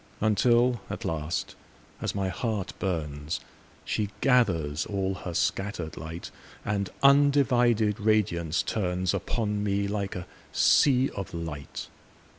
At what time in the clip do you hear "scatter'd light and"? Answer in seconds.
5.35-6.89